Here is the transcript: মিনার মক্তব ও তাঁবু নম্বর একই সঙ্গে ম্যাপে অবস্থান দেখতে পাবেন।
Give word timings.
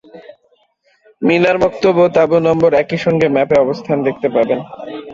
মিনার 1.21 1.57
মক্তব 1.63 1.93
ও 1.97 2.13
তাঁবু 2.15 2.37
নম্বর 2.47 2.71
একই 2.81 2.99
সঙ্গে 3.05 3.27
ম্যাপে 3.35 3.55
অবস্থান 3.59 3.97
দেখতে 4.07 4.27
পাবেন। 4.35 4.59